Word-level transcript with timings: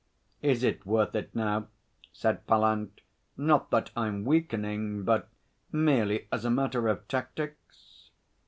'Is 0.41 0.63
it 0.63 0.83
worth 0.83 1.13
it 1.13 1.35
now?' 1.35 1.67
said 2.11 2.47
Pallant. 2.47 3.01
'Not 3.37 3.69
that 3.69 3.91
I'm 3.95 4.25
weakening, 4.25 5.03
but 5.03 5.29
merely 5.71 6.27
as 6.31 6.43
a 6.43 6.49
matter 6.49 6.87
of 6.87 7.07
tactics?' 7.07 8.09